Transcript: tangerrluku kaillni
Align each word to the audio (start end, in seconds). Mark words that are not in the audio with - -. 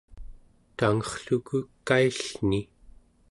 tangerrluku 0.77 1.57
kaillni 1.87 2.61